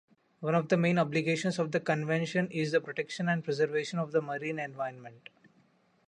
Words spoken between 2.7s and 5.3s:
the protection and preservation of the marine environment.